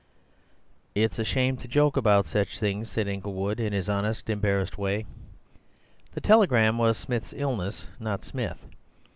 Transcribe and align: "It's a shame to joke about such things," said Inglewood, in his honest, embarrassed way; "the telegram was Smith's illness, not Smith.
"It's 0.95 1.19
a 1.19 1.23
shame 1.23 1.57
to 1.57 1.67
joke 1.67 1.95
about 1.95 2.25
such 2.25 2.57
things," 2.59 2.89
said 2.89 3.07
Inglewood, 3.07 3.59
in 3.59 3.71
his 3.71 3.87
honest, 3.87 4.31
embarrassed 4.31 4.75
way; 4.75 5.05
"the 6.13 6.21
telegram 6.21 6.79
was 6.79 6.97
Smith's 6.97 7.35
illness, 7.37 7.85
not 7.99 8.23
Smith. 8.23 8.65